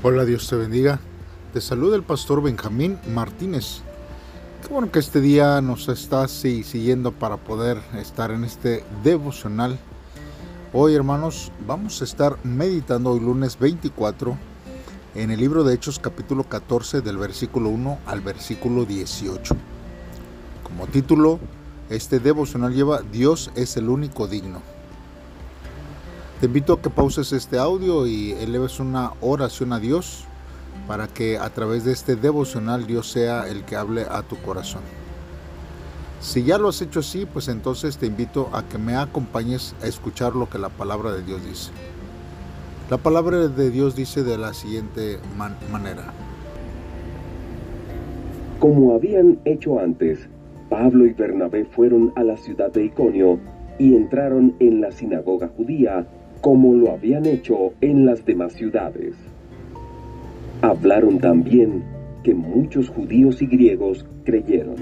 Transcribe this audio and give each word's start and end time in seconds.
Hola, 0.00 0.24
Dios 0.24 0.46
te 0.46 0.54
bendiga. 0.54 1.00
Te 1.52 1.60
saluda 1.60 1.96
el 1.96 2.04
pastor 2.04 2.40
Benjamín 2.40 3.00
Martínez. 3.12 3.80
Qué 4.62 4.72
bueno 4.72 4.92
que 4.92 5.00
este 5.00 5.20
día 5.20 5.60
nos 5.60 5.88
estás 5.88 6.30
siguiendo 6.30 7.10
para 7.10 7.36
poder 7.36 7.78
estar 8.00 8.30
en 8.30 8.44
este 8.44 8.84
devocional. 9.02 9.76
Hoy, 10.72 10.94
hermanos, 10.94 11.50
vamos 11.66 12.00
a 12.00 12.04
estar 12.04 12.36
meditando 12.44 13.10
hoy 13.10 13.18
lunes 13.18 13.58
24 13.58 14.38
en 15.16 15.32
el 15.32 15.40
libro 15.40 15.64
de 15.64 15.74
Hechos 15.74 15.98
capítulo 15.98 16.44
14 16.44 17.00
del 17.00 17.16
versículo 17.16 17.68
1 17.68 17.98
al 18.06 18.20
versículo 18.20 18.84
18. 18.84 19.56
Como 20.62 20.86
título, 20.86 21.40
este 21.90 22.20
devocional 22.20 22.72
lleva 22.72 23.02
Dios 23.02 23.50
es 23.56 23.76
el 23.76 23.88
único 23.88 24.28
digno. 24.28 24.62
Te 26.40 26.46
invito 26.46 26.74
a 26.74 26.80
que 26.80 26.88
pauses 26.88 27.32
este 27.32 27.58
audio 27.58 28.06
y 28.06 28.30
eleves 28.30 28.78
una 28.78 29.10
oración 29.20 29.72
a 29.72 29.80
Dios 29.80 30.24
para 30.86 31.08
que 31.08 31.36
a 31.36 31.50
través 31.50 31.84
de 31.84 31.90
este 31.90 32.14
devocional 32.14 32.86
Dios 32.86 33.10
sea 33.10 33.48
el 33.48 33.64
que 33.64 33.74
hable 33.74 34.02
a 34.02 34.22
tu 34.22 34.36
corazón. 34.36 34.82
Si 36.20 36.44
ya 36.44 36.56
lo 36.56 36.68
has 36.68 36.80
hecho 36.80 37.00
así, 37.00 37.26
pues 37.26 37.48
entonces 37.48 37.98
te 37.98 38.06
invito 38.06 38.50
a 38.52 38.62
que 38.62 38.78
me 38.78 38.94
acompañes 38.94 39.74
a 39.82 39.88
escuchar 39.88 40.36
lo 40.36 40.48
que 40.48 40.58
la 40.58 40.68
palabra 40.68 41.10
de 41.10 41.24
Dios 41.24 41.44
dice. 41.44 41.72
La 42.88 42.98
palabra 42.98 43.48
de 43.48 43.70
Dios 43.70 43.96
dice 43.96 44.22
de 44.22 44.38
la 44.38 44.54
siguiente 44.54 45.18
manera. 45.72 46.04
Como 48.60 48.94
habían 48.94 49.40
hecho 49.44 49.80
antes, 49.80 50.28
Pablo 50.70 51.04
y 51.04 51.14
Bernabé 51.14 51.64
fueron 51.64 52.12
a 52.14 52.22
la 52.22 52.36
ciudad 52.36 52.70
de 52.70 52.84
Iconio 52.84 53.40
y 53.80 53.96
entraron 53.96 54.54
en 54.60 54.80
la 54.80 54.92
sinagoga 54.92 55.50
judía 55.56 56.06
como 56.40 56.74
lo 56.74 56.92
habían 56.92 57.26
hecho 57.26 57.72
en 57.80 58.06
las 58.06 58.24
demás 58.24 58.52
ciudades. 58.54 59.16
Hablaron 60.62 61.18
también 61.18 61.82
que 62.22 62.34
muchos 62.34 62.88
judíos 62.88 63.42
y 63.42 63.46
griegos 63.46 64.06
creyeron, 64.24 64.76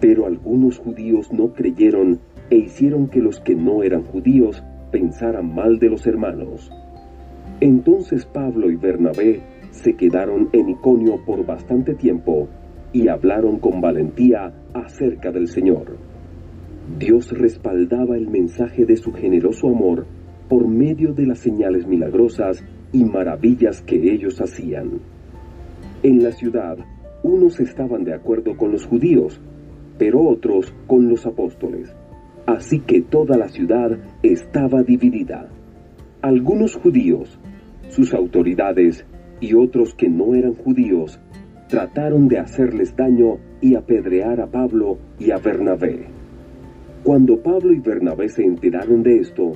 pero 0.00 0.26
algunos 0.26 0.78
judíos 0.78 1.32
no 1.32 1.52
creyeron 1.52 2.20
e 2.50 2.56
hicieron 2.56 3.08
que 3.08 3.20
los 3.20 3.40
que 3.40 3.54
no 3.54 3.82
eran 3.82 4.02
judíos 4.02 4.62
pensaran 4.90 5.54
mal 5.54 5.78
de 5.78 5.90
los 5.90 6.06
hermanos. 6.06 6.70
Entonces 7.60 8.26
Pablo 8.26 8.70
y 8.70 8.76
Bernabé 8.76 9.40
se 9.70 9.94
quedaron 9.94 10.50
en 10.52 10.68
Iconio 10.68 11.24
por 11.24 11.46
bastante 11.46 11.94
tiempo 11.94 12.48
y 12.92 13.08
hablaron 13.08 13.58
con 13.58 13.80
valentía 13.80 14.52
acerca 14.74 15.30
del 15.30 15.48
Señor. 15.48 15.96
Dios 16.98 17.30
respaldaba 17.30 18.16
el 18.16 18.28
mensaje 18.28 18.84
de 18.84 18.96
su 18.96 19.12
generoso 19.12 19.68
amor 19.68 20.06
por 20.52 20.68
medio 20.68 21.14
de 21.14 21.24
las 21.24 21.38
señales 21.38 21.86
milagrosas 21.86 22.62
y 22.92 23.06
maravillas 23.06 23.80
que 23.80 23.96
ellos 24.12 24.38
hacían. 24.38 25.00
En 26.02 26.22
la 26.22 26.30
ciudad, 26.32 26.76
unos 27.22 27.58
estaban 27.58 28.04
de 28.04 28.12
acuerdo 28.12 28.54
con 28.58 28.70
los 28.70 28.84
judíos, 28.84 29.40
pero 29.96 30.20
otros 30.20 30.74
con 30.86 31.08
los 31.08 31.24
apóstoles. 31.24 31.96
Así 32.44 32.80
que 32.80 33.00
toda 33.00 33.38
la 33.38 33.48
ciudad 33.48 33.98
estaba 34.22 34.82
dividida. 34.82 35.48
Algunos 36.20 36.76
judíos, 36.76 37.38
sus 37.88 38.12
autoridades 38.12 39.06
y 39.40 39.54
otros 39.54 39.94
que 39.94 40.10
no 40.10 40.34
eran 40.34 40.52
judíos, 40.52 41.18
trataron 41.70 42.28
de 42.28 42.40
hacerles 42.40 42.94
daño 42.94 43.38
y 43.62 43.74
apedrear 43.74 44.38
a 44.42 44.48
Pablo 44.48 44.98
y 45.18 45.30
a 45.30 45.38
Bernabé. 45.38 46.08
Cuando 47.04 47.42
Pablo 47.42 47.72
y 47.72 47.80
Bernabé 47.80 48.28
se 48.28 48.44
enteraron 48.44 49.02
de 49.02 49.16
esto, 49.16 49.52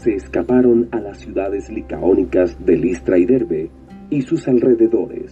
se 0.00 0.14
escaparon 0.14 0.88
a 0.92 0.98
las 0.98 1.18
ciudades 1.18 1.68
licaónicas 1.70 2.56
de 2.64 2.78
Listra 2.78 3.18
y 3.18 3.26
Derbe 3.26 3.70
y 4.08 4.22
sus 4.22 4.48
alrededores. 4.48 5.30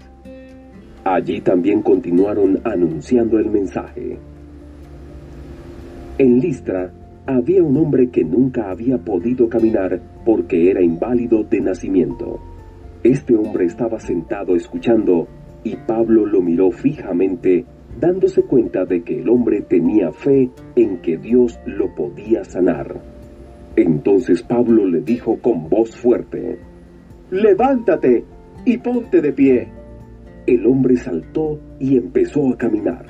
Allí 1.04 1.40
también 1.40 1.80
continuaron 1.80 2.60
anunciando 2.64 3.38
el 3.38 3.50
mensaje. 3.50 4.18
En 6.18 6.38
Listra 6.38 6.92
había 7.24 7.62
un 7.62 7.78
hombre 7.78 8.10
que 8.10 8.22
nunca 8.24 8.70
había 8.70 8.98
podido 8.98 9.48
caminar 9.48 10.02
porque 10.26 10.70
era 10.70 10.82
inválido 10.82 11.44
de 11.44 11.60
nacimiento. 11.62 12.38
Este 13.02 13.36
hombre 13.36 13.64
estaba 13.64 13.98
sentado 13.98 14.54
escuchando 14.54 15.28
y 15.64 15.76
Pablo 15.76 16.26
lo 16.26 16.42
miró 16.42 16.70
fijamente 16.72 17.64
dándose 17.98 18.42
cuenta 18.42 18.84
de 18.84 19.02
que 19.02 19.20
el 19.20 19.30
hombre 19.30 19.62
tenía 19.62 20.12
fe 20.12 20.50
en 20.76 20.98
que 20.98 21.16
Dios 21.16 21.58
lo 21.64 21.94
podía 21.94 22.44
sanar. 22.44 23.17
Entonces 23.78 24.42
Pablo 24.42 24.88
le 24.88 25.02
dijo 25.02 25.38
con 25.40 25.68
voz 25.68 25.96
fuerte, 25.96 26.58
Levántate 27.30 28.24
y 28.64 28.76
ponte 28.78 29.20
de 29.20 29.32
pie. 29.32 29.68
El 30.48 30.66
hombre 30.66 30.96
saltó 30.96 31.60
y 31.78 31.96
empezó 31.96 32.48
a 32.48 32.58
caminar. 32.58 33.06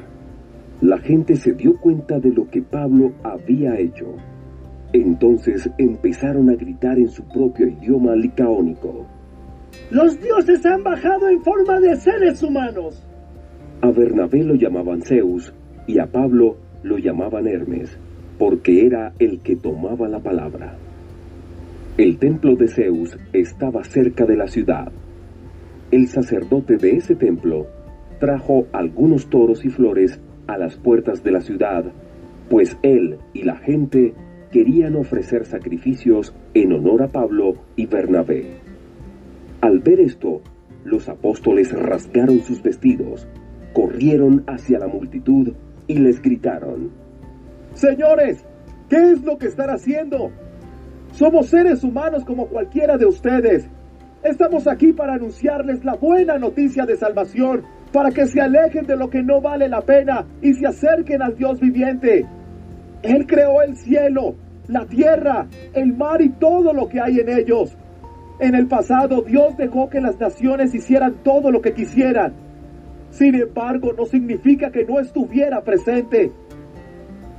La 0.82 0.98
gente 0.98 1.36
se 1.36 1.54
dio 1.54 1.74
cuenta 1.80 2.18
de 2.20 2.32
lo 2.32 2.50
que 2.50 2.60
Pablo 2.60 3.12
había 3.22 3.78
hecho. 3.78 4.14
Entonces 4.92 5.70
empezaron 5.78 6.50
a 6.50 6.54
gritar 6.54 6.98
en 6.98 7.08
su 7.08 7.22
propio 7.24 7.66
idioma 7.66 8.14
licaónico. 8.14 9.06
Los 9.90 10.20
dioses 10.20 10.66
han 10.66 10.82
bajado 10.82 11.30
en 11.30 11.42
forma 11.42 11.80
de 11.80 11.96
seres 11.96 12.42
humanos. 12.42 13.02
A 13.80 13.90
Bernabé 13.90 14.44
lo 14.44 14.54
llamaban 14.54 15.00
Zeus 15.00 15.50
y 15.86 15.98
a 15.98 16.04
Pablo 16.04 16.58
lo 16.82 16.98
llamaban 16.98 17.46
Hermes 17.46 17.98
porque 18.38 18.86
era 18.86 19.12
el 19.18 19.40
que 19.40 19.56
tomaba 19.56 20.08
la 20.08 20.20
palabra. 20.20 20.76
El 21.96 22.18
templo 22.18 22.54
de 22.54 22.68
Zeus 22.68 23.18
estaba 23.32 23.82
cerca 23.82 24.24
de 24.24 24.36
la 24.36 24.46
ciudad. 24.46 24.92
El 25.90 26.06
sacerdote 26.06 26.76
de 26.76 26.92
ese 26.92 27.16
templo 27.16 27.66
trajo 28.20 28.66
algunos 28.72 29.28
toros 29.28 29.64
y 29.64 29.70
flores 29.70 30.20
a 30.46 30.56
las 30.56 30.76
puertas 30.76 31.24
de 31.24 31.32
la 31.32 31.40
ciudad, 31.40 31.84
pues 32.48 32.76
él 32.82 33.18
y 33.32 33.42
la 33.42 33.56
gente 33.56 34.14
querían 34.52 34.96
ofrecer 34.96 35.44
sacrificios 35.44 36.34
en 36.54 36.72
honor 36.72 37.02
a 37.02 37.08
Pablo 37.08 37.54
y 37.76 37.86
Bernabé. 37.86 38.46
Al 39.60 39.80
ver 39.80 40.00
esto, 40.00 40.40
los 40.84 41.08
apóstoles 41.08 41.72
rasgaron 41.72 42.40
sus 42.40 42.62
vestidos, 42.62 43.26
corrieron 43.72 44.44
hacia 44.46 44.78
la 44.78 44.86
multitud 44.86 45.52
y 45.86 45.98
les 45.98 46.22
gritaron, 46.22 46.90
Señores, 47.78 48.44
¿qué 48.88 48.96
es 49.12 49.22
lo 49.22 49.38
que 49.38 49.46
están 49.46 49.70
haciendo? 49.70 50.32
Somos 51.12 51.46
seres 51.46 51.84
humanos 51.84 52.24
como 52.24 52.48
cualquiera 52.48 52.98
de 52.98 53.06
ustedes. 53.06 53.70
Estamos 54.24 54.66
aquí 54.66 54.92
para 54.92 55.14
anunciarles 55.14 55.84
la 55.84 55.94
buena 55.94 56.38
noticia 56.38 56.86
de 56.86 56.96
salvación, 56.96 57.62
para 57.92 58.10
que 58.10 58.26
se 58.26 58.40
alejen 58.40 58.84
de 58.84 58.96
lo 58.96 59.08
que 59.08 59.22
no 59.22 59.40
vale 59.40 59.68
la 59.68 59.80
pena 59.80 60.26
y 60.42 60.54
se 60.54 60.66
acerquen 60.66 61.22
al 61.22 61.36
Dios 61.36 61.60
viviente. 61.60 62.26
Él 63.02 63.26
creó 63.28 63.62
el 63.62 63.76
cielo, 63.76 64.34
la 64.66 64.84
tierra, 64.84 65.46
el 65.72 65.96
mar 65.96 66.20
y 66.20 66.30
todo 66.30 66.72
lo 66.72 66.88
que 66.88 67.00
hay 67.00 67.20
en 67.20 67.28
ellos. 67.28 67.78
En 68.40 68.56
el 68.56 68.66
pasado 68.66 69.22
Dios 69.22 69.56
dejó 69.56 69.88
que 69.88 70.00
las 70.00 70.18
naciones 70.18 70.74
hicieran 70.74 71.22
todo 71.22 71.52
lo 71.52 71.62
que 71.62 71.74
quisieran. 71.74 72.34
Sin 73.10 73.36
embargo, 73.36 73.92
no 73.96 74.04
significa 74.04 74.72
que 74.72 74.84
no 74.84 74.98
estuviera 74.98 75.62
presente. 75.62 76.32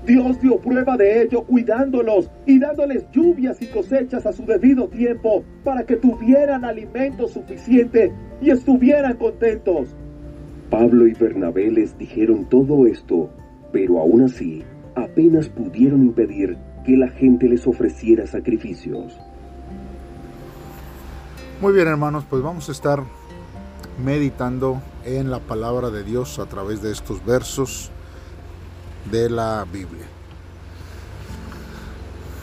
Dios 0.06 0.40
dio 0.42 0.58
prueba 0.60 0.96
de 0.98 1.24
ello 1.24 1.44
cuidándolos 1.44 2.30
y 2.46 2.58
dándoles 2.60 3.06
lluvias 3.12 3.62
y 3.62 3.68
cosechas 3.68 4.26
a 4.26 4.34
su 4.34 4.46
debido 4.46 4.88
tiempo 4.88 5.44
para 5.64 5.84
que 5.84 5.98
tuvieran 5.98 6.64
alimento 6.64 7.28
suficiente 7.28 8.12
y 8.42 8.50
estuvieran 8.50 9.18
contentos. 9.18 9.90
Pablo 10.70 11.08
y 11.08 11.14
Bernabé 11.14 11.70
les 11.72 11.98
dijeron 11.98 12.46
todo 12.46 12.88
esto, 12.88 13.30
pero 13.72 14.00
aún 14.00 14.22
así 14.22 14.64
apenas 14.96 15.50
pudieron 15.50 16.04
impedir 16.04 16.58
que 16.86 16.96
la 16.96 17.10
gente 17.10 17.48
les 17.48 17.68
ofreciera 17.68 18.26
sacrificios. 18.26 19.18
Muy 21.62 21.74
bien 21.74 21.88
hermanos, 21.88 22.24
pues 22.30 22.42
vamos 22.42 22.70
a 22.70 22.72
estar 22.72 23.04
meditando 24.04 24.82
en 25.04 25.30
la 25.30 25.40
palabra 25.40 25.90
de 25.90 26.04
Dios 26.04 26.40
a 26.40 26.46
través 26.46 26.82
de 26.82 26.92
estos 26.92 27.26
versos 27.26 27.92
de 29.06 29.30
la 29.30 29.66
Biblia. 29.72 30.06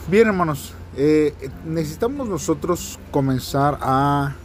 Bien, 0.09 0.27
hermanos, 0.27 0.73
eh, 0.95 1.33
necesitamos 1.65 2.27
nosotros 2.29 2.97
comenzar 3.11 3.77
a 3.81 4.35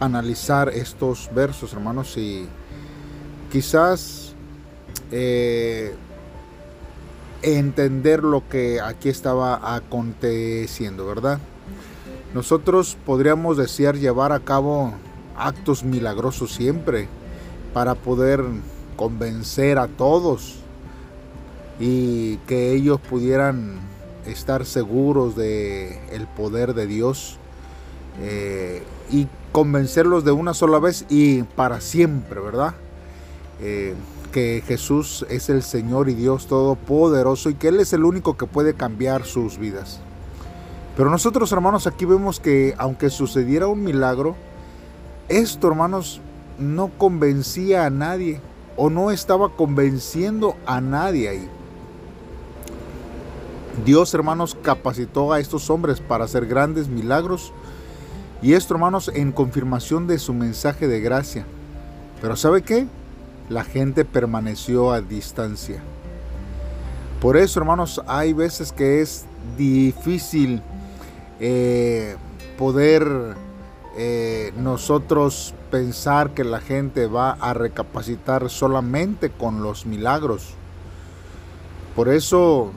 analizar 0.00 0.68
estos 0.70 1.28
versos, 1.34 1.72
hermanos, 1.72 2.16
y 2.16 2.46
quizás 3.52 4.32
eh, 5.10 5.94
entender 7.42 8.24
lo 8.24 8.48
que 8.48 8.80
aquí 8.80 9.08
estaba 9.08 9.74
aconteciendo, 9.76 11.06
¿verdad? 11.06 11.38
Nosotros 12.34 12.96
podríamos 13.06 13.56
desear 13.56 13.96
llevar 13.96 14.32
a 14.32 14.40
cabo 14.40 14.92
actos 15.36 15.84
milagrosos 15.84 16.52
siempre 16.52 17.08
para 17.72 17.94
poder 17.94 18.44
convencer 18.96 19.78
a 19.78 19.86
todos 19.86 20.56
y 21.78 22.36
que 22.38 22.72
ellos 22.72 23.00
pudieran 23.00 23.78
estar 24.26 24.66
seguros 24.66 25.36
de 25.36 26.00
el 26.12 26.26
poder 26.26 26.74
de 26.74 26.86
Dios 26.86 27.38
eh, 28.20 28.82
y 29.10 29.26
convencerlos 29.52 30.24
de 30.24 30.32
una 30.32 30.54
sola 30.54 30.78
vez 30.78 31.06
y 31.08 31.42
para 31.42 31.80
siempre, 31.80 32.40
¿verdad? 32.40 32.74
Eh, 33.60 33.94
que 34.32 34.62
Jesús 34.66 35.24
es 35.30 35.48
el 35.48 35.62
Señor 35.62 36.08
y 36.08 36.14
Dios 36.14 36.46
Todopoderoso 36.46 37.48
y 37.48 37.54
que 37.54 37.68
Él 37.68 37.80
es 37.80 37.92
el 37.92 38.04
único 38.04 38.36
que 38.36 38.46
puede 38.46 38.74
cambiar 38.74 39.24
sus 39.24 39.58
vidas. 39.58 40.00
Pero 40.96 41.10
nosotros 41.10 41.50
hermanos 41.52 41.86
aquí 41.86 42.04
vemos 42.04 42.40
que 42.40 42.74
aunque 42.76 43.08
sucediera 43.08 43.68
un 43.68 43.82
milagro, 43.84 44.36
esto 45.28 45.68
hermanos 45.68 46.20
no 46.58 46.88
convencía 46.98 47.86
a 47.86 47.90
nadie 47.90 48.40
o 48.76 48.90
no 48.90 49.10
estaba 49.10 49.56
convenciendo 49.56 50.56
a 50.66 50.80
nadie 50.80 51.28
ahí. 51.28 51.48
Dios, 53.84 54.12
hermanos, 54.14 54.56
capacitó 54.62 55.32
a 55.32 55.40
estos 55.40 55.70
hombres 55.70 56.00
para 56.00 56.24
hacer 56.24 56.46
grandes 56.46 56.88
milagros 56.88 57.52
y 58.42 58.52
esto, 58.52 58.74
hermanos, 58.74 59.10
en 59.14 59.32
confirmación 59.32 60.06
de 60.06 60.18
su 60.18 60.32
mensaje 60.32 60.86
de 60.88 61.00
gracia. 61.00 61.44
Pero 62.20 62.36
¿sabe 62.36 62.62
qué? 62.62 62.86
La 63.48 63.64
gente 63.64 64.04
permaneció 64.04 64.92
a 64.92 65.00
distancia. 65.00 65.80
Por 67.20 67.36
eso, 67.36 67.58
hermanos, 67.60 68.00
hay 68.06 68.32
veces 68.32 68.72
que 68.72 69.00
es 69.00 69.24
difícil 69.56 70.62
eh, 71.40 72.16
poder 72.56 73.36
eh, 73.96 74.52
nosotros 74.56 75.54
pensar 75.70 76.30
que 76.30 76.44
la 76.44 76.60
gente 76.60 77.06
va 77.06 77.32
a 77.32 77.54
recapacitar 77.54 78.50
solamente 78.50 79.30
con 79.30 79.62
los 79.62 79.86
milagros. 79.86 80.54
Por 81.96 82.08
eso 82.08 82.72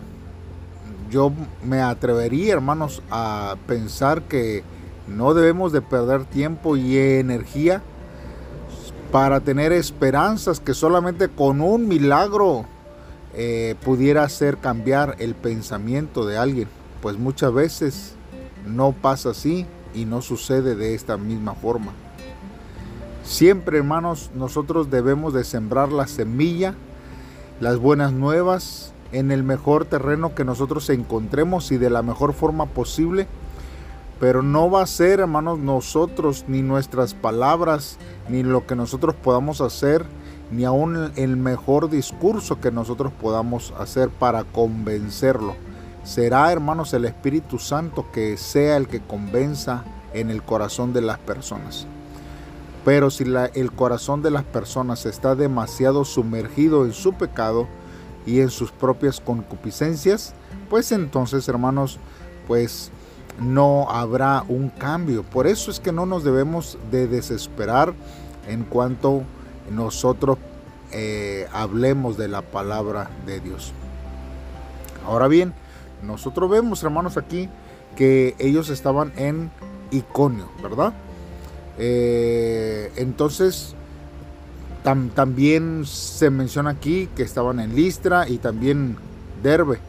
yo 1.11 1.31
me 1.63 1.81
atrevería, 1.81 2.53
hermanos, 2.53 3.03
a 3.11 3.55
pensar 3.67 4.23
que 4.23 4.63
no 5.07 5.33
debemos 5.33 5.73
de 5.73 5.81
perder 5.81 6.25
tiempo 6.25 6.77
y 6.77 6.97
energía 6.97 7.81
para 9.11 9.41
tener 9.41 9.73
esperanzas 9.73 10.61
que 10.61 10.73
solamente 10.73 11.27
con 11.27 11.59
un 11.59 11.87
milagro 11.87 12.65
eh, 13.33 13.75
pudiera 13.83 14.23
hacer 14.23 14.57
cambiar 14.57 15.17
el 15.19 15.35
pensamiento 15.35 16.25
de 16.25 16.37
alguien. 16.37 16.69
Pues 17.01 17.17
muchas 17.17 17.53
veces 17.53 18.13
no 18.65 18.93
pasa 18.93 19.31
así 19.31 19.65
y 19.93 20.05
no 20.05 20.21
sucede 20.21 20.75
de 20.75 20.95
esta 20.95 21.17
misma 21.17 21.55
forma. 21.55 21.91
Siempre, 23.23 23.79
hermanos, 23.79 24.31
nosotros 24.33 24.89
debemos 24.89 25.33
de 25.33 25.43
sembrar 25.43 25.91
la 25.91 26.07
semilla, 26.07 26.73
las 27.59 27.77
buenas 27.77 28.13
nuevas, 28.13 28.93
en 29.11 29.31
el 29.31 29.43
mejor 29.43 29.85
terreno 29.85 30.35
que 30.35 30.45
nosotros 30.45 30.89
encontremos 30.89 31.71
y 31.71 31.77
de 31.77 31.89
la 31.89 32.01
mejor 32.01 32.33
forma 32.33 32.65
posible. 32.65 33.27
Pero 34.19 34.43
no 34.43 34.69
va 34.69 34.83
a 34.83 34.87
ser, 34.87 35.19
hermanos, 35.19 35.57
nosotros, 35.57 36.45
ni 36.47 36.61
nuestras 36.61 37.13
palabras, 37.13 37.97
ni 38.29 38.43
lo 38.43 38.67
que 38.67 38.75
nosotros 38.75 39.15
podamos 39.15 39.61
hacer, 39.61 40.05
ni 40.51 40.63
aún 40.63 41.11
el 41.15 41.37
mejor 41.37 41.89
discurso 41.89 42.59
que 42.59 42.71
nosotros 42.71 43.11
podamos 43.19 43.73
hacer 43.79 44.09
para 44.09 44.43
convencerlo. 44.43 45.55
Será, 46.03 46.51
hermanos, 46.51 46.93
el 46.93 47.05
Espíritu 47.05 47.57
Santo 47.57 48.05
que 48.11 48.37
sea 48.37 48.77
el 48.77 48.87
que 48.87 49.01
convenza 49.01 49.83
en 50.13 50.29
el 50.29 50.43
corazón 50.43 50.93
de 50.93 51.01
las 51.01 51.17
personas. 51.19 51.87
Pero 52.83 53.11
si 53.11 53.23
el 53.53 53.71
corazón 53.71 54.21
de 54.21 54.31
las 54.31 54.43
personas 54.43 55.05
está 55.05 55.35
demasiado 55.35 56.03
sumergido 56.03 56.85
en 56.85 56.93
su 56.93 57.13
pecado, 57.13 57.67
y 58.25 58.39
en 58.39 58.49
sus 58.49 58.71
propias 58.71 59.19
concupiscencias, 59.19 60.33
pues 60.69 60.91
entonces, 60.91 61.47
hermanos, 61.47 61.99
pues 62.47 62.91
no 63.39 63.89
habrá 63.89 64.43
un 64.47 64.69
cambio. 64.69 65.23
Por 65.23 65.47
eso 65.47 65.71
es 65.71 65.79
que 65.79 65.91
no 65.91 66.05
nos 66.05 66.23
debemos 66.23 66.77
de 66.91 67.07
desesperar 67.07 67.93
en 68.47 68.63
cuanto 68.63 69.23
nosotros 69.71 70.37
eh, 70.91 71.47
hablemos 71.53 72.17
de 72.17 72.27
la 72.27 72.41
palabra 72.41 73.09
de 73.25 73.39
Dios. 73.39 73.73
Ahora 75.05 75.27
bien, 75.27 75.53
nosotros 76.03 76.49
vemos, 76.49 76.83
hermanos, 76.83 77.17
aquí 77.17 77.49
que 77.95 78.35
ellos 78.39 78.69
estaban 78.69 79.13
en 79.17 79.51
Iconio, 79.91 80.49
¿verdad? 80.61 80.93
Eh, 81.77 82.91
entonces, 82.95 83.75
también 84.83 85.85
se 85.85 86.29
menciona 86.29 86.71
aquí 86.71 87.07
que 87.15 87.23
estaban 87.23 87.59
en 87.59 87.75
Listra 87.75 88.27
y 88.27 88.37
también 88.37 88.97
Derbe. 89.43 89.79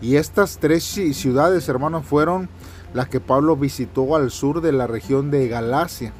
Y 0.00 0.16
estas 0.16 0.58
tres 0.58 0.84
ciudades, 0.84 1.68
hermanos, 1.68 2.04
fueron 2.04 2.48
las 2.94 3.08
que 3.08 3.20
Pablo 3.20 3.56
visitó 3.56 4.16
al 4.16 4.30
sur 4.30 4.60
de 4.60 4.72
la 4.72 4.86
región 4.86 5.30
de 5.30 5.46
Galacia. 5.48 6.12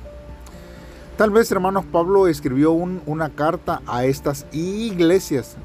Tal 1.16 1.30
vez, 1.30 1.50
hermanos, 1.50 1.84
Pablo 1.90 2.28
escribió 2.28 2.72
una 2.72 3.30
carta 3.30 3.82
a 3.86 4.04
estas 4.04 4.46
iglesias. 4.52 5.56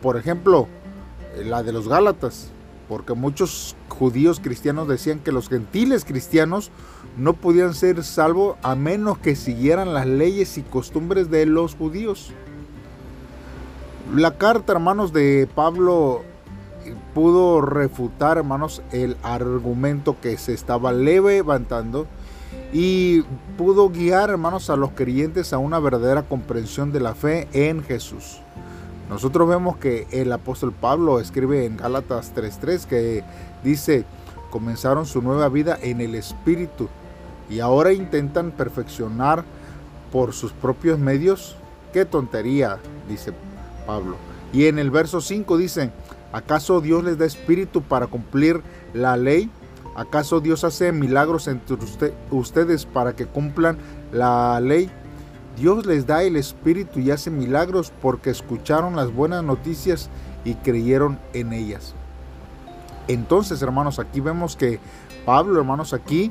Por 0.00 0.16
ejemplo, 0.16 0.68
la 1.44 1.62
de 1.62 1.72
los 1.72 1.88
Gálatas, 1.88 2.48
porque 2.88 3.14
muchos 3.14 3.76
judíos 3.88 4.40
cristianos 4.40 4.88
decían 4.88 5.18
que 5.18 5.32
los 5.32 5.48
gentiles 5.48 6.04
cristianos 6.04 6.70
no 7.16 7.34
podían 7.34 7.74
ser 7.74 8.02
salvos 8.04 8.56
a 8.62 8.74
menos 8.74 9.18
que 9.18 9.36
siguieran 9.36 9.94
las 9.94 10.06
leyes 10.06 10.56
y 10.58 10.62
costumbres 10.62 11.30
de 11.30 11.46
los 11.46 11.74
judíos. 11.74 12.32
La 14.14 14.38
carta, 14.38 14.72
hermanos, 14.72 15.12
de 15.12 15.48
Pablo 15.54 16.22
pudo 17.14 17.60
refutar, 17.60 18.38
hermanos, 18.38 18.82
el 18.92 19.16
argumento 19.22 20.16
que 20.20 20.36
se 20.38 20.54
estaba 20.54 20.92
levantando 20.92 22.06
y 22.72 23.22
pudo 23.56 23.90
guiar, 23.90 24.30
hermanos, 24.30 24.70
a 24.70 24.76
los 24.76 24.90
creyentes 24.92 25.52
a 25.52 25.58
una 25.58 25.78
verdadera 25.78 26.22
comprensión 26.22 26.92
de 26.92 27.00
la 27.00 27.14
fe 27.14 27.48
en 27.52 27.82
Jesús. 27.82 28.40
Nosotros 29.10 29.48
vemos 29.48 29.76
que 29.76 30.06
el 30.10 30.32
apóstol 30.32 30.72
Pablo 30.72 31.20
escribe 31.20 31.66
en 31.66 31.76
Gálatas 31.76 32.32
3:3 32.34 32.86
que 32.86 33.22
dice, 33.62 34.04
comenzaron 34.50 35.04
su 35.04 35.20
nueva 35.20 35.48
vida 35.48 35.78
en 35.82 36.00
el 36.00 36.14
Espíritu 36.14 36.88
y 37.48 37.60
ahora 37.60 37.92
intentan 37.92 38.50
perfeccionar 38.50 39.44
por 40.10 40.32
sus 40.32 40.52
propios 40.52 40.98
medios. 40.98 41.56
Qué 41.92 42.04
tontería, 42.04 42.78
dice 43.08 43.32
Pablo. 43.86 44.16
Y 44.52 44.66
en 44.66 44.78
el 44.78 44.90
verso 44.90 45.20
5 45.20 45.56
dice, 45.56 45.90
¿acaso 46.32 46.80
Dios 46.80 47.04
les 47.04 47.18
da 47.18 47.26
espíritu 47.26 47.82
para 47.82 48.06
cumplir 48.06 48.62
la 48.94 49.16
ley? 49.16 49.50
¿Acaso 49.94 50.40
Dios 50.40 50.64
hace 50.64 50.92
milagros 50.92 51.48
entre 51.48 51.76
ustedes 52.30 52.86
para 52.86 53.14
que 53.14 53.26
cumplan 53.26 53.76
la 54.12 54.58
ley? 54.60 54.90
Dios 55.56 55.84
les 55.84 56.06
da 56.06 56.22
el 56.22 56.36
espíritu 56.36 56.98
y 57.00 57.10
hace 57.10 57.30
milagros 57.30 57.92
porque 58.00 58.30
escucharon 58.30 58.96
las 58.96 59.12
buenas 59.12 59.44
noticias 59.44 60.08
y 60.44 60.54
creyeron 60.54 61.18
en 61.34 61.52
ellas. 61.52 61.94
Entonces, 63.08 63.60
hermanos, 63.60 63.98
aquí 63.98 64.20
vemos 64.20 64.56
que 64.56 64.80
Pablo, 65.26 65.60
hermanos, 65.60 65.92
aquí 65.92 66.30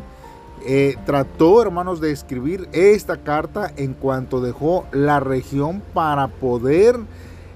eh, 0.65 0.95
trató, 1.05 1.61
hermanos, 1.61 2.01
de 2.01 2.11
escribir 2.11 2.69
esta 2.71 3.17
carta 3.17 3.71
en 3.77 3.93
cuanto 3.93 4.41
dejó 4.41 4.85
la 4.91 5.19
región 5.19 5.81
para 5.93 6.27
poder 6.27 6.99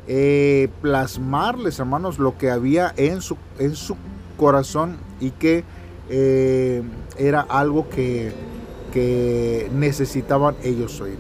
eh, 0.08 0.70
plasmarles, 0.82 1.80
hermanos, 1.80 2.20
lo 2.20 2.38
que 2.38 2.50
había 2.52 2.94
en 2.98 3.22
su, 3.22 3.38
en 3.60 3.76
su 3.76 3.96
corazón 4.38 4.98
y 5.20 5.32
que 5.32 5.64
eh, 6.10 6.84
era 7.18 7.42
algo 7.42 7.90
que, 7.90 8.32
que 8.94 9.70
necesitaban 9.74 10.56
ellos 10.64 11.00
oír. 11.02 11.18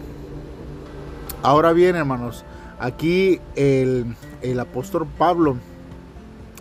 Ahora 1.43 1.73
bien, 1.73 1.95
hermanos, 1.95 2.43
aquí 2.79 3.39
el, 3.55 4.15
el 4.41 4.59
apóstol 4.59 5.07
Pablo, 5.17 5.57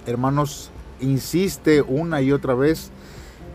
hermanos, 0.07 0.71
insiste 1.01 1.83
una 1.83 2.21
y 2.21 2.33
otra 2.33 2.55
vez 2.55 2.91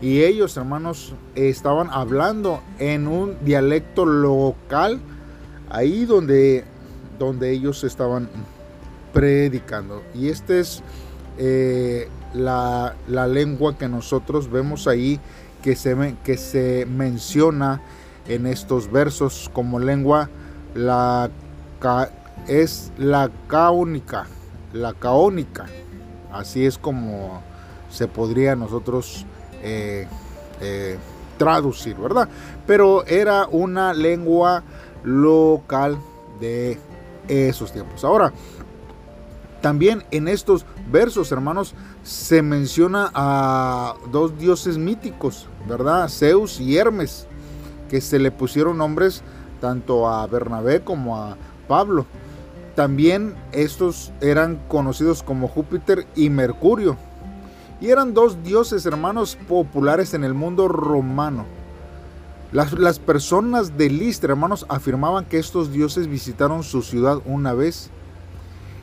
y 0.00 0.22
ellos, 0.22 0.56
hermanos, 0.56 1.14
estaban 1.34 1.90
hablando 1.90 2.62
en 2.78 3.06
un 3.06 3.36
dialecto 3.44 4.06
local, 4.06 4.98
ahí 5.68 6.06
donde, 6.06 6.64
donde 7.18 7.50
ellos 7.50 7.84
estaban 7.84 8.28
predicando. 9.12 10.02
Y 10.14 10.28
esta 10.28 10.54
es 10.56 10.82
eh, 11.38 12.08
la, 12.32 12.94
lengua 13.08 13.76
que 13.76 13.88
nosotros 13.88 14.50
vemos 14.50 14.86
ahí 14.86 15.20
que 15.62 15.76
se, 15.76 16.16
que 16.24 16.38
se 16.38 16.86
menciona 16.86 17.82
en 18.26 18.46
estos 18.46 18.90
versos 18.90 19.50
como 19.52 19.78
lengua 19.78 20.30
la 20.74 21.30
es 22.46 22.92
la 22.98 23.30
caónica, 23.48 24.26
la 24.72 24.92
caónica. 24.92 25.66
Así 26.32 26.64
es 26.64 26.78
como 26.78 27.42
se 27.90 28.06
podría 28.06 28.54
nosotros 28.54 29.26
eh, 29.62 30.06
eh, 30.60 30.98
traducir, 31.38 31.96
¿verdad? 31.96 32.28
Pero 32.66 33.04
era 33.06 33.46
una 33.50 33.92
lengua 33.94 34.62
local 35.04 35.98
de 36.40 36.78
esos 37.28 37.72
tiempos. 37.72 38.04
Ahora, 38.04 38.32
también 39.60 40.04
en 40.10 40.28
estos 40.28 40.64
versos, 40.90 41.32
hermanos, 41.32 41.74
se 42.02 42.42
menciona 42.42 43.10
a 43.14 43.94
dos 44.10 44.38
dioses 44.38 44.78
míticos, 44.78 45.46
¿verdad? 45.68 46.08
Zeus 46.08 46.60
y 46.60 46.76
Hermes. 46.76 47.26
que 47.88 48.00
se 48.00 48.20
le 48.20 48.30
pusieron 48.30 48.78
nombres 48.78 49.20
tanto 49.60 50.08
a 50.08 50.24
Bernabé 50.28 50.80
como 50.80 51.16
a 51.16 51.36
Pablo. 51.66 52.06
También 52.76 53.34
estos 53.50 54.12
eran 54.20 54.60
conocidos 54.68 55.24
como 55.24 55.48
Júpiter 55.48 56.06
y 56.14 56.30
Mercurio. 56.30 56.96
Y 57.80 57.88
eran 57.88 58.12
dos 58.12 58.42
dioses 58.44 58.84
hermanos 58.84 59.38
populares 59.48 60.12
en 60.14 60.24
el 60.24 60.34
mundo 60.34 60.68
romano. 60.68 61.46
Las, 62.52 62.98
personas 62.98 63.78
de 63.78 63.88
Listra, 63.88 64.32
hermanos, 64.32 64.66
afirmaban 64.68 65.24
que 65.24 65.38
estos 65.38 65.72
dioses 65.72 66.08
visitaron 66.08 66.64
su 66.64 66.82
ciudad 66.82 67.20
una 67.24 67.54
vez. 67.54 67.90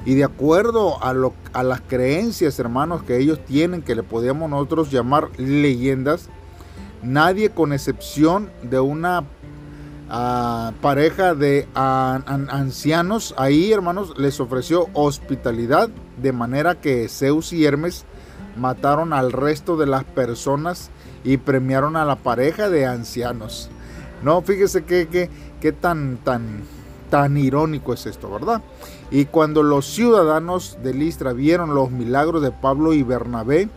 Y 0.06 0.16
de 0.16 0.24
acuerdo 0.24 1.04
a, 1.04 1.14
las 1.64 1.82
creencias, 1.82 2.60
hermanos, 2.60 3.04
que 3.04 3.18
ellos 3.18 3.44
tienen, 3.46 3.82
que 3.82 3.94
le 3.94 4.04
podíamos 4.04 4.50
nosotros 4.50 4.90
llamar 4.90 5.30
leyendas, 5.38 6.30
nadie 7.04 7.50
con 7.50 7.74
excepción 7.74 8.50
de 8.64 8.80
una 8.80 9.26
ah, 10.10 10.72
pareja 10.82 11.36
de 11.36 11.68
ancianos 11.76 13.36
ahí, 13.38 13.74
hermanos, 13.74 14.14
les 14.18 14.40
ofreció 14.40 14.88
hospitalidad, 14.94 15.90
de 16.22 16.32
manera 16.32 16.80
que 16.80 17.10
Zeus 17.10 17.52
y 17.52 17.66
Hermes 17.66 18.06
mataron 18.58 19.14
al 19.14 19.32
resto 19.32 19.78
de 19.78 19.86
las 19.86 20.04
personas 20.04 20.90
y 21.24 21.38
premiaron 21.38 21.96
a 21.96 22.06
la 22.06 22.16
pareja 22.16 22.70
de 22.70 22.86
ancianos. 22.86 23.70
No, 24.24 24.42
fíjese 24.42 24.84
que, 24.86 25.30
tan, 25.74 26.18
tan, 26.24 26.64
tan 27.10 27.38
irónico 27.38 27.94
es 27.94 28.06
esto, 28.06 28.32
¿verdad? 28.32 28.62
Y 29.12 29.26
cuando 29.26 29.64
los 29.64 29.86
ciudadanos 29.86 30.78
de 30.84 30.94
Listra 30.94 31.34
vieron 31.34 31.76
los 31.76 31.92
milagros 31.92 32.42
de 32.42 32.52
Pablo 32.52 32.94
y 32.94 33.04
Bernabé, 33.04 33.70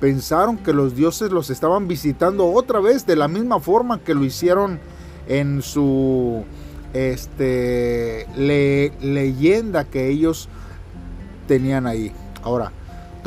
pensaron 0.00 0.58
que 0.58 0.72
los 0.72 0.94
dioses 0.94 1.30
los 1.30 1.50
estaban 1.50 1.88
visitando 1.88 2.46
otra 2.52 2.80
vez 2.80 3.06
de 3.06 3.16
la 3.16 3.28
misma 3.28 3.60
forma 3.60 4.00
que 4.00 4.14
lo 4.14 4.24
hicieron 4.24 4.78
en 5.26 5.62
su 5.62 6.44
este, 6.92 8.26
leyenda 8.36 9.84
que 9.84 10.08
ellos 10.08 10.48
tenían 11.46 11.86
ahí. 11.86 12.12
Ahora, 12.42 12.72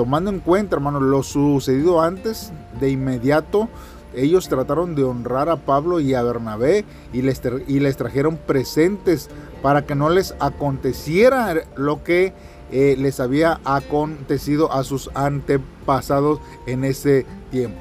tomando 0.02 0.32
en 0.32 0.40
cuenta, 0.40 0.78
hermano, 0.78 1.00
lo 1.00 1.22
sucedido 1.22 2.02
antes, 2.02 2.52
de 2.80 2.90
inmediato 2.90 3.70
ellos 4.16 4.50
trataron 4.50 4.96
de 4.96 5.04
honrar 5.04 5.48
a 5.48 5.58
Pablo 5.58 6.00
y 6.00 6.16
a 6.16 6.24
Bernabé 6.24 6.86
y 7.14 7.22
les, 7.22 7.40
y 7.68 7.80
les 7.80 7.98
trajeron 7.98 8.36
presentes 8.36 9.30
para 9.62 9.86
que 9.86 9.94
no 9.94 10.10
les 10.10 10.34
aconteciera 10.40 11.54
lo 11.76 12.04
que 12.04 12.34
eh, 12.72 12.96
les 12.98 13.20
había 13.20 13.60
acontecido 13.64 14.74
a 14.74 14.84
sus 14.84 15.12
antepasados 15.14 16.40
en 16.66 16.84
ese 16.84 17.28
tiempo. 17.52 17.80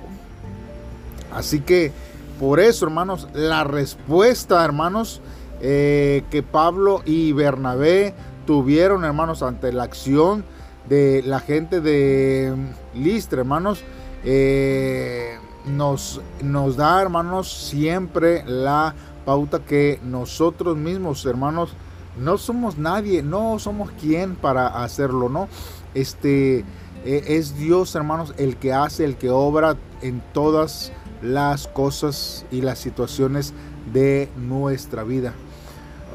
Así 1.35 1.61
que 1.61 1.91
por 2.39 2.61
eso, 2.61 2.85
hermanos, 2.85 3.29
la 3.33 3.65
respuesta, 3.65 4.63
hermanos, 4.63 5.23
eh, 5.63 6.23
que 6.31 6.43
Pablo 6.43 7.01
y 7.07 7.33
Bernabé 7.33 8.13
tuvieron, 8.47 9.07
hermanos, 9.07 9.43
ante 9.43 9.73
la 9.73 9.85
acción 9.85 10.45
de 10.91 11.23
la 11.25 11.39
gente 11.39 11.81
de 11.81 12.53
Listra, 12.95 13.41
hermanos, 13.41 13.83
eh, 14.25 15.39
nos, 15.65 16.21
nos 16.43 16.77
da, 16.77 17.01
hermanos, 17.01 17.51
siempre 17.51 18.43
la 18.45 18.95
pauta 19.25 19.61
que 19.61 20.01
nosotros 20.03 20.77
mismos, 20.77 21.25
hermanos, 21.25 21.75
no 22.19 22.39
somos 22.39 22.77
nadie, 22.77 23.23
no 23.23 23.59
somos 23.61 23.93
quien 23.93 24.35
para 24.35 24.83
hacerlo, 24.83 25.29
¿no? 25.29 25.49
Este 25.95 26.65
eh, 27.05 27.25
es 27.29 27.57
Dios, 27.57 27.95
hermanos, 27.95 28.35
el 28.37 28.57
que 28.57 28.73
hace, 28.73 29.05
el 29.05 29.17
que 29.17 29.31
obra 29.31 29.77
en 30.03 30.21
todas 30.33 30.93
las 31.23 31.69
cosas 31.69 32.45
y 32.51 32.63
las 32.63 32.81
situaciones 32.81 33.55
de 33.93 34.29
nuestra 34.37 35.05
vida. 35.05 35.35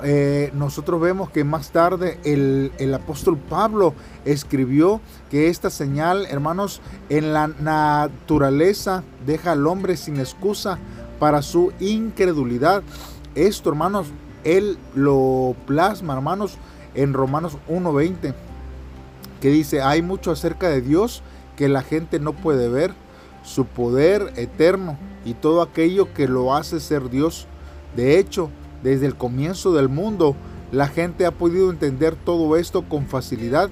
Eh, 0.03 0.51
nosotros 0.53 0.99
vemos 0.99 1.29
que 1.29 1.43
más 1.43 1.71
tarde 1.71 2.19
el, 2.23 2.71
el, 2.79 2.93
apóstol 2.93 3.37
Pablo 3.37 3.93
escribió 4.25 4.99
que 5.29 5.49
esta 5.49 5.69
señal, 5.69 6.25
hermanos, 6.29 6.81
en 7.09 7.31
la 7.31 7.47
naturaleza 7.47 9.03
deja 9.25 9.53
al 9.53 9.65
hombre 9.67 9.95
sin 9.95 10.19
excusa 10.19 10.77
para 11.19 11.41
su 11.41 11.71
incredulidad. 11.79 12.83
Esto, 13.35 13.69
hermanos, 13.69 14.07
él 14.43 14.77
lo 14.93 15.55
plasma, 15.65 16.13
hermanos, 16.13 16.57
en 16.93 17.13
Romanos 17.13 17.57
1.20, 17.69 18.33
que 19.41 19.49
dice, 19.49 19.81
hay 19.81 20.01
mucho 20.01 20.31
acerca 20.31 20.69
de 20.69 20.81
Dios 20.81 21.23
que 21.55 21.69
la 21.69 21.81
gente 21.81 22.19
no 22.19 22.33
puede 22.33 22.69
ver, 22.69 22.93
su 23.43 23.65
poder 23.65 24.33
eterno 24.35 24.97
y 25.23 25.33
todo 25.33 25.61
aquello 25.61 26.13
que 26.13 26.27
lo 26.27 26.55
hace 26.55 26.79
ser 26.79 27.09
Dios. 27.09 27.47
De 27.95 28.19
hecho, 28.19 28.49
desde 28.85 29.07
el 29.07 29.15
comienzo 29.15 29.73
del 29.73 29.89
mundo, 29.89 30.35
la 30.71 30.87
gente 30.87 31.25
ha 31.25 31.31
podido 31.31 31.71
entender 31.71 32.15
todo 32.15 32.55
esto 32.55 32.83
con 32.87 33.07
facilidad 33.07 33.71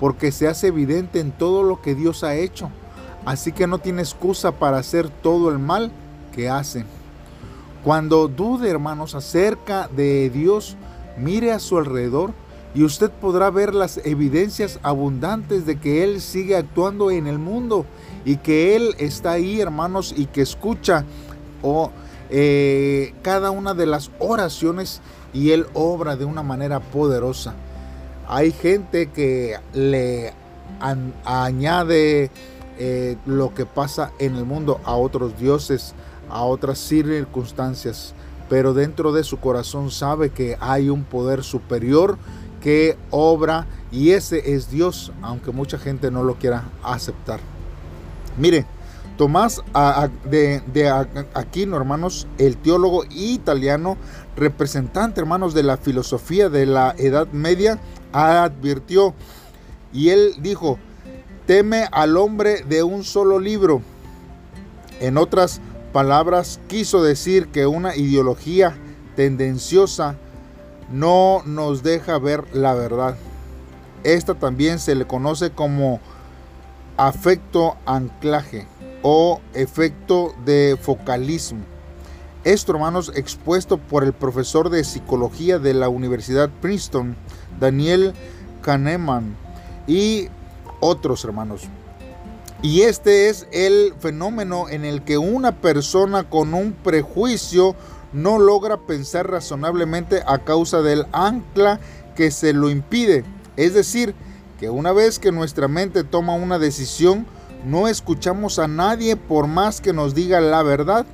porque 0.00 0.32
se 0.32 0.48
hace 0.48 0.66
evidente 0.66 1.20
en 1.20 1.30
todo 1.30 1.62
lo 1.62 1.80
que 1.80 1.94
Dios 1.94 2.24
ha 2.24 2.34
hecho. 2.34 2.68
Así 3.24 3.52
que 3.52 3.68
no 3.68 3.78
tiene 3.78 4.02
excusa 4.02 4.50
para 4.50 4.78
hacer 4.78 5.10
todo 5.10 5.50
el 5.50 5.60
mal 5.60 5.92
que 6.34 6.48
hacen. 6.48 6.86
Cuando 7.84 8.26
dude, 8.26 8.68
hermanos, 8.68 9.14
acerca 9.14 9.88
de 9.94 10.28
Dios, 10.28 10.76
mire 11.16 11.52
a 11.52 11.60
su 11.60 11.78
alrededor 11.78 12.32
y 12.74 12.82
usted 12.82 13.12
podrá 13.12 13.50
ver 13.50 13.74
las 13.74 13.98
evidencias 14.04 14.80
abundantes 14.82 15.66
de 15.66 15.78
que 15.78 16.02
Él 16.02 16.20
sigue 16.20 16.56
actuando 16.56 17.12
en 17.12 17.28
el 17.28 17.38
mundo 17.38 17.86
y 18.24 18.38
que 18.38 18.74
Él 18.74 18.96
está 18.98 19.32
ahí, 19.32 19.60
hermanos, 19.60 20.12
y 20.16 20.26
que 20.26 20.42
escucha 20.42 21.04
o 21.62 21.92
eh, 22.30 23.14
cada 23.22 23.50
una 23.50 23.74
de 23.74 23.86
las 23.86 24.10
oraciones 24.18 25.00
y 25.32 25.50
Él 25.50 25.66
obra 25.74 26.16
de 26.16 26.24
una 26.24 26.42
manera 26.42 26.80
poderosa. 26.80 27.54
Hay 28.26 28.52
gente 28.52 29.10
que 29.10 29.56
le 29.72 30.32
añade 31.24 32.30
eh, 32.78 33.16
lo 33.26 33.54
que 33.54 33.66
pasa 33.66 34.12
en 34.18 34.36
el 34.36 34.44
mundo 34.44 34.80
a 34.84 34.94
otros 34.94 35.38
dioses, 35.38 35.94
a 36.30 36.44
otras 36.44 36.78
circunstancias, 36.78 38.14
pero 38.48 38.74
dentro 38.74 39.12
de 39.12 39.24
su 39.24 39.38
corazón 39.38 39.90
sabe 39.90 40.30
que 40.30 40.56
hay 40.60 40.88
un 40.90 41.04
poder 41.04 41.42
superior 41.42 42.18
que 42.62 42.96
obra 43.10 43.66
y 43.90 44.10
ese 44.10 44.54
es 44.54 44.70
Dios, 44.70 45.12
aunque 45.22 45.50
mucha 45.50 45.78
gente 45.78 46.10
no 46.10 46.22
lo 46.22 46.34
quiera 46.34 46.64
aceptar. 46.82 47.40
Mire, 48.36 48.66
Tomás 49.18 49.60
de, 50.30 50.62
Aquino, 51.34 51.76
hermanos, 51.76 52.28
el 52.38 52.56
teólogo 52.56 53.02
italiano, 53.10 53.96
representante, 54.36 55.20
hermanos, 55.20 55.54
de 55.54 55.64
la 55.64 55.76
filosofía 55.76 56.48
de 56.48 56.66
la 56.66 56.94
Edad 56.96 57.26
Media, 57.32 57.80
advirtió 58.12 59.14
y 59.92 60.10
él 60.10 60.34
dijo, 60.38 60.78
teme 61.46 61.88
al 61.90 62.16
hombre 62.16 62.62
de 62.62 62.84
un 62.84 63.02
solo 63.02 63.40
libro. 63.40 63.82
En 65.00 65.18
otras 65.18 65.60
palabras, 65.92 66.60
quiso 66.68 67.02
decir 67.02 67.48
que 67.48 67.66
una 67.66 67.96
ideología 67.96 68.76
tendenciosa 69.16 70.14
no 70.92 71.42
nos 71.44 71.82
deja 71.82 72.20
ver 72.20 72.44
la 72.54 72.74
verdad. 72.74 73.16
Esta 74.04 74.34
también 74.34 74.78
se 74.78 74.94
le 74.94 75.08
conoce 75.08 75.50
como 75.50 75.98
afecto 76.96 77.76
anclaje 77.84 78.68
o 79.02 79.40
efecto 79.54 80.34
de 80.44 80.78
focalismo. 80.80 81.60
Esto, 82.44 82.72
hermanos, 82.72 83.12
expuesto 83.14 83.78
por 83.78 84.04
el 84.04 84.12
profesor 84.12 84.70
de 84.70 84.84
psicología 84.84 85.58
de 85.58 85.74
la 85.74 85.88
Universidad 85.88 86.50
Princeton, 86.60 87.16
Daniel 87.60 88.14
Kahneman, 88.62 89.36
y 89.86 90.28
otros 90.80 91.24
hermanos. 91.24 91.62
Y 92.62 92.82
este 92.82 93.28
es 93.28 93.46
el 93.52 93.94
fenómeno 94.00 94.68
en 94.68 94.84
el 94.84 95.02
que 95.02 95.18
una 95.18 95.60
persona 95.60 96.28
con 96.28 96.54
un 96.54 96.72
prejuicio 96.72 97.76
no 98.12 98.38
logra 98.38 98.78
pensar 98.78 99.30
razonablemente 99.30 100.22
a 100.26 100.38
causa 100.38 100.82
del 100.82 101.06
ancla 101.12 101.78
que 102.16 102.30
se 102.30 102.52
lo 102.52 102.70
impide. 102.70 103.24
Es 103.56 103.74
decir, 103.74 104.14
que 104.58 104.70
una 104.70 104.92
vez 104.92 105.18
que 105.18 105.30
nuestra 105.30 105.68
mente 105.68 106.02
toma 106.02 106.34
una 106.34 106.58
decisión, 106.58 107.26
no 107.64 107.88
escuchamos 107.88 108.58
a 108.58 108.68
nadie 108.68 109.16
por 109.16 109.46
más 109.46 109.80
que 109.80 109.92
nos 109.92 110.14
diga 110.14 110.40
la 110.40 110.62
verdad. 110.62 111.06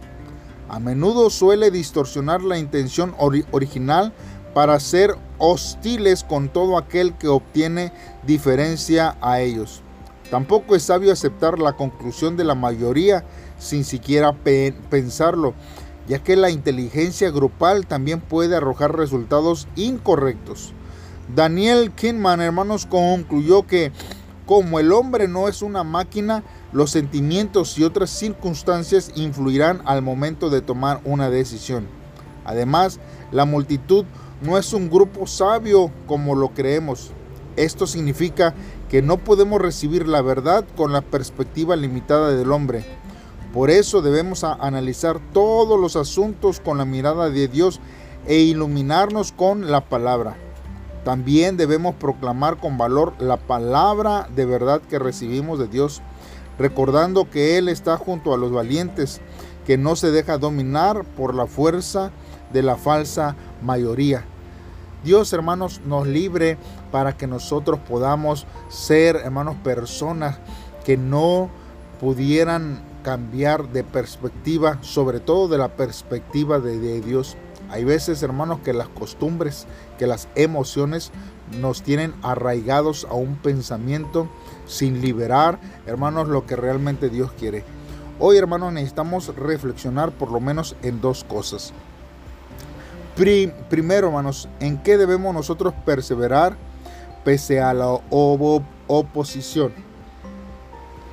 A 0.69 0.79
menudo 0.79 1.31
suele 1.31 1.71
distorsionar 1.71 2.43
la 2.43 2.59
intención 2.59 3.15
original 3.19 4.13
para 4.55 4.79
ser 4.81 5.17
hostiles 5.39 6.25
con 6.25 6.49
todo 6.49 6.79
aquel 6.79 7.15
que 7.15 7.29
obtiene 7.29 7.93
diferencia 8.27 9.17
a 9.21 9.41
ellos. 9.41 9.83
Tampoco 10.31 10.75
es 10.75 10.85
sabio 10.85 11.13
aceptar 11.13 11.59
la 11.59 11.75
conclusión 11.75 12.37
de 12.37 12.45
la 12.45 12.55
mayoría 12.55 13.25
sin 13.59 13.85
siquiera 13.85 14.33
pensarlo, 14.91 15.55
ya 16.09 16.19
que 16.19 16.37
la 16.37 16.51
inteligencia 16.51 17.31
grupal 17.31 17.87
también 17.87 18.21
puede 18.21 18.57
arrojar 18.57 18.97
resultados 18.97 19.69
incorrectos. 19.77 20.73
Daniel 21.35 21.93
Kinman, 21.93 22.41
hermanos, 22.41 22.87
concluyó 22.87 23.67
que 23.67 23.93
como 24.47 24.79
el 24.79 24.93
hombre 24.93 25.27
no 25.29 25.49
es 25.49 25.63
una 25.63 25.85
máquina, 25.85 26.43
los 26.73 26.91
sentimientos 26.91 27.79
y 27.79 27.85
otras 27.85 28.11
circunstancias 28.11 29.11
influirán 29.15 29.83
al 29.87 30.03
momento 30.03 30.51
de 30.51 30.61
tomar 30.61 31.01
una 31.05 31.31
decisión. 31.31 31.87
Además, 32.45 33.01
la 33.33 33.47
multitud 33.47 34.05
no 34.43 34.59
es 34.59 34.73
un 34.73 34.91
grupo 34.91 35.27
sabio 35.27 35.91
como 36.07 36.35
lo 36.35 36.51
creemos. 36.51 37.13
Esto 37.57 37.87
significa 37.87 38.55
que 38.91 39.01
no 39.01 39.19
podemos 39.19 39.61
recibir 39.61 40.07
la 40.07 40.21
verdad 40.21 40.65
con 40.77 40.93
la 40.93 41.01
perspectiva 41.01 41.77
limitada 41.77 42.31
del 42.33 42.53
hombre. 42.53 42.85
Por 43.53 43.71
eso 43.71 44.03
debemos 44.03 44.45
analizar 44.45 45.21
todos 45.33 45.81
los 45.81 45.97
asuntos 45.97 46.61
con 46.61 46.77
la 46.77 46.85
mirada 46.85 47.31
de 47.31 47.49
Dios 47.49 47.81
e 48.27 48.39
iluminarnos 48.39 49.33
con 49.33 49.71
la 49.71 49.89
palabra. 49.89 50.37
También 51.05 51.59
debemos 51.59 51.95
proclamar 51.95 52.57
con 52.57 52.79
valor 52.79 53.13
la 53.19 53.37
palabra 53.37 54.27
de 54.35 54.47
verdad 54.47 54.81
que 54.81 54.99
recibimos 54.99 55.59
de 55.59 55.69
Dios, 55.69 56.01
recordando 56.59 57.29
que 57.31 57.59
Él 57.59 57.69
está 57.69 57.99
junto 57.99 58.33
a 58.33 58.39
los 58.39 58.53
valientes, 58.53 59.21
que 59.67 59.77
no 59.77 59.97
se 59.97 60.11
deja 60.11 60.39
dominar 60.39 61.05
por 61.05 61.35
la 61.35 61.47
fuerza 61.47 62.11
de 62.53 62.63
la 62.63 62.77
falsa 62.77 63.37
mayoría. 63.63 64.25
Dios, 65.05 65.33
hermanos, 65.35 65.83
nos 65.85 66.07
libre 66.07 66.57
para 66.91 67.15
que 67.15 67.27
nosotros 67.27 67.79
podamos 67.81 68.47
ser, 68.71 69.17
hermanos, 69.17 69.57
personas 69.63 70.39
que 70.87 70.97
no 70.97 71.51
pudieran 72.01 72.83
cambiar 73.03 73.69
de 73.69 73.85
perspectiva, 73.85 74.79
sobre 74.81 75.21
todo 75.21 75.49
de 75.49 75.59
la 75.59 75.77
perspectiva 75.77 76.59
de, 76.59 76.79
de 76.79 77.03
Dios. 77.03 77.37
Hay 77.71 77.85
veces, 77.85 78.23
hermanos, 78.23 78.61
que 78.65 78.73
las 78.73 78.89
costumbres, 78.89 79.67
que 79.99 80.07
las 80.07 80.29
emociones 80.35 81.11
nos 81.61 81.83
tienen 81.83 82.15
arraigados 82.23 83.07
a 83.11 83.15
un 83.15 83.37
pensamiento 83.37 84.29
sin 84.67 85.01
liberar, 85.01 85.59
hermanos, 85.87 86.29
lo 86.29 86.47
que 86.47 86.57
realmente 86.57 87.09
Dios 87.09 87.33
quiere. 87.39 87.65
Hoy, 88.19 88.37
hermanos, 88.37 88.73
necesitamos 88.73 89.35
reflexionar 89.35 90.13
por 90.13 90.31
lo 90.31 90.41
menos 90.41 90.77
en 90.83 91.01
dos 91.01 91.25
cosas. 91.25 91.73
primero, 93.69 94.09
hermanos, 94.09 94.49
¿en 94.61 94.79
qué 94.79 94.97
debemos 94.97 95.35
nosotros 95.35 95.75
perseverar 95.85 96.57
pese 97.25 97.61
a 97.61 97.75
la 97.75 97.89
oposición? 98.87 99.73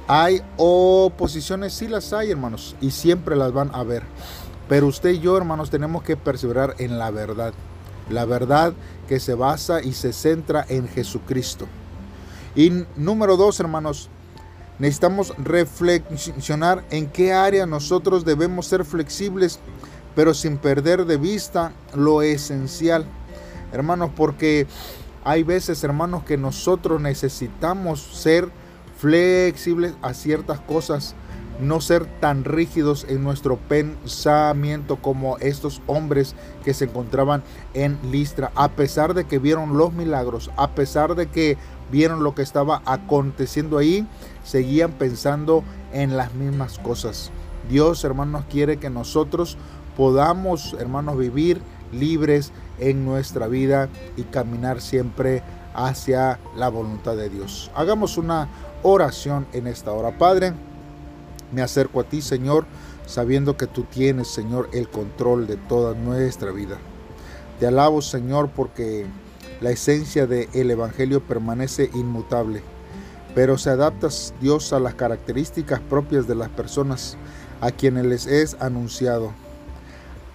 Hay 0.07 0.41
oposiciones, 0.57 1.73
sí 1.73 1.87
las 1.87 2.11
hay, 2.11 2.31
hermanos, 2.31 2.75
y 2.81 2.91
siempre 2.91 3.35
las 3.35 3.53
van 3.53 3.71
a 3.73 3.83
ver. 3.83 4.03
Pero 4.71 4.87
usted 4.87 5.09
y 5.09 5.19
yo, 5.19 5.35
hermanos, 5.35 5.69
tenemos 5.69 6.01
que 6.01 6.15
perseverar 6.15 6.75
en 6.77 6.97
la 6.97 7.11
verdad. 7.11 7.53
La 8.09 8.23
verdad 8.23 8.71
que 9.05 9.19
se 9.19 9.33
basa 9.33 9.83
y 9.83 9.91
se 9.91 10.13
centra 10.13 10.65
en 10.69 10.87
Jesucristo. 10.87 11.67
Y 12.55 12.85
número 12.95 13.35
dos, 13.35 13.59
hermanos, 13.59 14.07
necesitamos 14.79 15.33
reflexionar 15.37 16.85
en 16.89 17.07
qué 17.07 17.33
área 17.33 17.65
nosotros 17.65 18.23
debemos 18.23 18.65
ser 18.65 18.85
flexibles, 18.85 19.59
pero 20.15 20.33
sin 20.33 20.57
perder 20.57 21.03
de 21.03 21.17
vista 21.17 21.73
lo 21.93 22.21
esencial. 22.21 23.03
Hermanos, 23.73 24.11
porque 24.15 24.67
hay 25.25 25.43
veces, 25.43 25.83
hermanos, 25.83 26.23
que 26.23 26.37
nosotros 26.37 27.01
necesitamos 27.01 27.99
ser 27.99 28.47
flexibles 28.97 29.95
a 30.01 30.13
ciertas 30.13 30.61
cosas 30.61 31.13
no 31.61 31.81
ser 31.81 32.05
tan 32.19 32.43
rígidos 32.43 33.05
en 33.07 33.23
nuestro 33.23 33.57
pensamiento 33.57 34.97
como 34.97 35.37
estos 35.37 35.81
hombres 35.87 36.35
que 36.63 36.73
se 36.73 36.85
encontraban 36.85 37.43
en 37.73 37.97
Listra, 38.11 38.51
a 38.55 38.69
pesar 38.69 39.13
de 39.13 39.25
que 39.25 39.39
vieron 39.39 39.77
los 39.77 39.93
milagros, 39.93 40.51
a 40.57 40.71
pesar 40.71 41.15
de 41.15 41.27
que 41.27 41.57
vieron 41.91 42.23
lo 42.23 42.35
que 42.35 42.41
estaba 42.41 42.81
aconteciendo 42.85 43.77
ahí, 43.77 44.07
seguían 44.43 44.91
pensando 44.93 45.63
en 45.93 46.17
las 46.17 46.33
mismas 46.33 46.79
cosas. 46.79 47.31
Dios, 47.69 48.03
hermanos, 48.03 48.45
quiere 48.49 48.77
que 48.77 48.89
nosotros 48.89 49.57
podamos, 49.95 50.75
hermanos, 50.79 51.17
vivir 51.17 51.61
libres 51.91 52.51
en 52.79 53.05
nuestra 53.05 53.47
vida 53.47 53.89
y 54.17 54.23
caminar 54.23 54.81
siempre 54.81 55.43
hacia 55.73 56.39
la 56.55 56.69
voluntad 56.69 57.15
de 57.15 57.29
Dios. 57.29 57.69
Hagamos 57.75 58.17
una 58.17 58.49
oración 58.83 59.45
en 59.53 59.67
esta 59.67 59.91
hora, 59.91 60.17
Padre. 60.17 60.53
Me 61.51 61.61
acerco 61.61 61.99
a 61.99 62.03
ti, 62.03 62.21
Señor, 62.21 62.65
sabiendo 63.05 63.57
que 63.57 63.67
tú 63.67 63.83
tienes, 63.83 64.27
Señor, 64.27 64.69
el 64.73 64.89
control 64.89 65.47
de 65.47 65.57
toda 65.57 65.93
nuestra 65.95 66.51
vida. 66.51 66.77
Te 67.59 67.67
alabo, 67.67 68.01
Señor, 68.01 68.49
porque 68.49 69.05
la 69.59 69.69
esencia 69.69 70.25
del 70.25 70.71
Evangelio 70.71 71.21
permanece 71.21 71.91
inmutable, 71.93 72.63
pero 73.35 73.57
se 73.57 73.69
adapta, 73.69 74.07
Dios, 74.39 74.73
a 74.73 74.79
las 74.79 74.95
características 74.95 75.79
propias 75.79 76.27
de 76.27 76.35
las 76.35 76.49
personas 76.49 77.17
a 77.61 77.71
quienes 77.71 78.05
les 78.05 78.25
es 78.25 78.57
anunciado. 78.59 79.31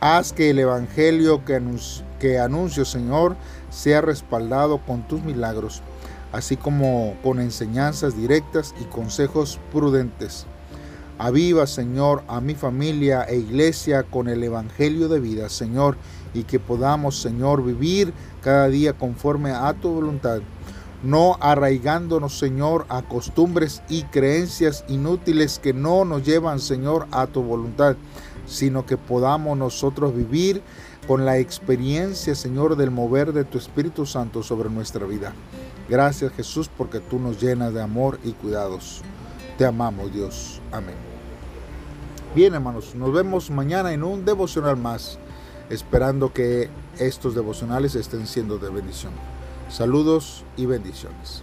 Haz 0.00 0.32
que 0.32 0.50
el 0.50 0.58
Evangelio 0.58 1.44
que, 1.44 1.60
que 2.20 2.38
anuncio, 2.38 2.84
Señor, 2.84 3.36
sea 3.70 4.00
respaldado 4.00 4.78
con 4.78 5.08
tus 5.08 5.22
milagros, 5.22 5.82
así 6.32 6.56
como 6.56 7.16
con 7.22 7.40
enseñanzas 7.40 8.16
directas 8.16 8.74
y 8.80 8.84
consejos 8.84 9.58
prudentes. 9.72 10.46
Aviva, 11.18 11.66
Señor, 11.66 12.22
a 12.28 12.40
mi 12.42 12.54
familia 12.54 13.22
e 13.22 13.36
iglesia 13.36 14.02
con 14.02 14.28
el 14.28 14.44
Evangelio 14.44 15.08
de 15.08 15.18
vida, 15.18 15.48
Señor, 15.48 15.96
y 16.34 16.44
que 16.44 16.60
podamos, 16.60 17.20
Señor, 17.20 17.64
vivir 17.64 18.12
cada 18.42 18.68
día 18.68 18.92
conforme 18.92 19.50
a 19.50 19.72
tu 19.72 19.88
voluntad, 19.88 20.40
no 21.02 21.38
arraigándonos, 21.40 22.38
Señor, 22.38 22.84
a 22.90 23.00
costumbres 23.00 23.82
y 23.88 24.02
creencias 24.02 24.84
inútiles 24.88 25.58
que 25.58 25.72
no 25.72 26.04
nos 26.04 26.22
llevan, 26.22 26.60
Señor, 26.60 27.06
a 27.12 27.26
tu 27.26 27.42
voluntad, 27.42 27.96
sino 28.46 28.84
que 28.84 28.98
podamos 28.98 29.56
nosotros 29.56 30.14
vivir 30.14 30.62
con 31.08 31.24
la 31.24 31.38
experiencia, 31.38 32.34
Señor, 32.34 32.76
del 32.76 32.90
mover 32.90 33.32
de 33.32 33.44
tu 33.44 33.56
Espíritu 33.56 34.04
Santo 34.04 34.42
sobre 34.42 34.68
nuestra 34.68 35.06
vida. 35.06 35.32
Gracias, 35.88 36.32
Jesús, 36.32 36.68
porque 36.76 37.00
tú 37.00 37.18
nos 37.18 37.40
llenas 37.40 37.72
de 37.72 37.80
amor 37.80 38.18
y 38.22 38.32
cuidados. 38.32 39.02
Te 39.58 39.64
amamos, 39.64 40.12
Dios. 40.12 40.60
Amén. 40.70 40.94
Bien, 42.34 42.52
hermanos, 42.52 42.94
nos 42.94 43.12
vemos 43.12 43.50
mañana 43.50 43.94
en 43.94 44.04
un 44.04 44.26
devocional 44.26 44.76
más, 44.76 45.18
esperando 45.70 46.32
que 46.32 46.68
estos 46.98 47.34
devocionales 47.34 47.94
estén 47.94 48.26
siendo 48.26 48.58
de 48.58 48.68
bendición. 48.68 49.12
Saludos 49.70 50.44
y 50.58 50.66
bendiciones. 50.66 51.42